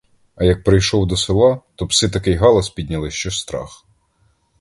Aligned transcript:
А 0.35 0.43
як 0.43 0.63
прийшов 0.63 1.07
до 1.07 1.17
села, 1.17 1.61
то 1.75 1.87
пси 1.87 2.09
такий 2.09 2.35
галас 2.35 2.69
підняли, 2.69 3.11
що 3.11 3.31
страх! 3.31 3.85